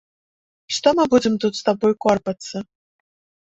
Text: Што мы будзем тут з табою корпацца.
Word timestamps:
Што 0.77 0.93
мы 1.01 1.05
будзем 1.11 1.37
тут 1.45 1.53
з 1.59 1.63
табою 1.69 1.93
корпацца. 2.09 2.67